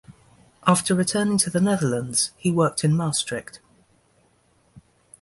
After 0.65 0.95
returning 0.95 1.37
to 1.37 1.51
the 1.51 1.61
Netherlands, 1.61 2.31
he 2.35 2.51
worked 2.51 2.83
in 2.83 2.97
Maastricht. 2.97 3.59